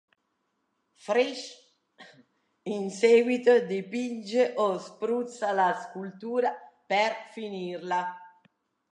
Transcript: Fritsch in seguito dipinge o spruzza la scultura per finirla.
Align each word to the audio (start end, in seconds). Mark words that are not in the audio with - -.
Fritsch 1.05 1.49
in 2.73 2.83
seguito 2.99 3.53
dipinge 3.67 4.43
o 4.57 4.79
spruzza 4.79 5.51
la 5.51 5.75
scultura 5.79 6.51
per 6.87 7.11
finirla. 7.31 8.01